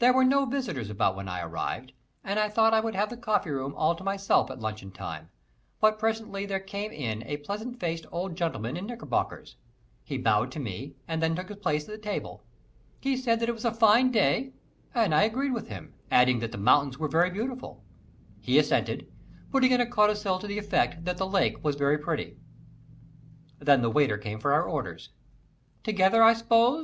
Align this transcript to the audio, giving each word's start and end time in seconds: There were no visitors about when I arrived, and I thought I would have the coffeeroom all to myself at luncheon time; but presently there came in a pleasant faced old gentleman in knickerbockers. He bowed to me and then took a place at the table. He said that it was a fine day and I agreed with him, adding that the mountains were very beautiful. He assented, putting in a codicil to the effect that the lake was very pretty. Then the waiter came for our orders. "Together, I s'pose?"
There 0.00 0.12
were 0.12 0.24
no 0.24 0.44
visitors 0.44 0.90
about 0.90 1.14
when 1.14 1.28
I 1.28 1.40
arrived, 1.40 1.92
and 2.24 2.40
I 2.40 2.48
thought 2.48 2.74
I 2.74 2.80
would 2.80 2.96
have 2.96 3.10
the 3.10 3.16
coffeeroom 3.16 3.76
all 3.76 3.94
to 3.94 4.02
myself 4.02 4.50
at 4.50 4.58
luncheon 4.58 4.90
time; 4.90 5.30
but 5.80 6.00
presently 6.00 6.44
there 6.44 6.58
came 6.58 6.90
in 6.90 7.22
a 7.28 7.36
pleasant 7.36 7.78
faced 7.78 8.04
old 8.10 8.34
gentleman 8.34 8.76
in 8.76 8.86
knickerbockers. 8.86 9.54
He 10.02 10.18
bowed 10.18 10.50
to 10.50 10.58
me 10.58 10.96
and 11.06 11.22
then 11.22 11.36
took 11.36 11.48
a 11.48 11.54
place 11.54 11.84
at 11.84 11.90
the 11.92 11.98
table. 12.02 12.42
He 12.98 13.16
said 13.16 13.38
that 13.38 13.48
it 13.48 13.52
was 13.54 13.64
a 13.64 13.70
fine 13.72 14.10
day 14.10 14.52
and 14.96 15.14
I 15.14 15.22
agreed 15.22 15.52
with 15.52 15.68
him, 15.68 15.94
adding 16.10 16.40
that 16.40 16.50
the 16.50 16.58
mountains 16.58 16.98
were 16.98 17.06
very 17.06 17.30
beautiful. 17.30 17.84
He 18.40 18.58
assented, 18.58 19.06
putting 19.52 19.70
in 19.70 19.80
a 19.80 19.86
codicil 19.86 20.40
to 20.40 20.48
the 20.48 20.58
effect 20.58 21.04
that 21.04 21.18
the 21.18 21.28
lake 21.28 21.62
was 21.62 21.76
very 21.76 21.98
pretty. 21.98 22.36
Then 23.60 23.80
the 23.80 23.90
waiter 23.90 24.18
came 24.18 24.40
for 24.40 24.52
our 24.54 24.64
orders. 24.64 25.10
"Together, 25.84 26.20
I 26.20 26.32
s'pose?" 26.32 26.80